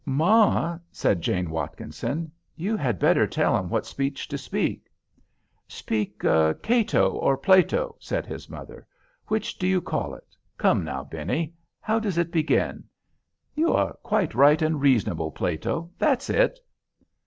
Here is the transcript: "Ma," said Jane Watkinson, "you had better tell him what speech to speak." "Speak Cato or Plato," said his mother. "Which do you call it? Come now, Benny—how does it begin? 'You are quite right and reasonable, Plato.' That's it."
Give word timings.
"Ma," 0.03 0.79
said 0.91 1.21
Jane 1.21 1.51
Watkinson, 1.51 2.31
"you 2.55 2.75
had 2.75 2.97
better 2.97 3.27
tell 3.27 3.55
him 3.55 3.69
what 3.69 3.85
speech 3.85 4.27
to 4.29 4.35
speak." 4.35 4.89
"Speak 5.67 6.17
Cato 6.19 7.11
or 7.11 7.37
Plato," 7.37 7.95
said 7.99 8.25
his 8.25 8.49
mother. 8.49 8.87
"Which 9.27 9.59
do 9.59 9.67
you 9.67 9.79
call 9.79 10.15
it? 10.15 10.35
Come 10.57 10.83
now, 10.83 11.03
Benny—how 11.03 11.99
does 11.99 12.17
it 12.17 12.31
begin? 12.31 12.85
'You 13.53 13.73
are 13.73 13.93
quite 14.01 14.33
right 14.33 14.63
and 14.63 14.81
reasonable, 14.81 15.29
Plato.' 15.29 15.91
That's 15.99 16.31
it." 16.31 16.57